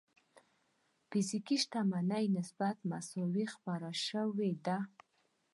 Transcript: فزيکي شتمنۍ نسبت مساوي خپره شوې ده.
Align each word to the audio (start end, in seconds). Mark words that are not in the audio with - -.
فزيکي 1.09 1.55
شتمنۍ 1.63 2.25
نسبت 2.37 2.77
مساوي 2.89 3.45
خپره 3.55 3.89
شوې 4.05 4.51
ده. 4.65 4.77